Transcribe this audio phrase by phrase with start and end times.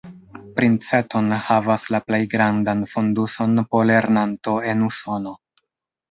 [0.59, 5.35] Princeton havas la plej grandan fonduson po lernanto en Usono.